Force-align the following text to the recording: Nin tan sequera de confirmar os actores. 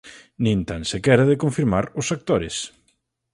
Nin 0.43 0.59
tan 0.69 0.81
sequera 0.91 1.27
de 1.29 1.39
confirmar 1.43 1.85
os 1.99 2.07
actores. 2.15 2.55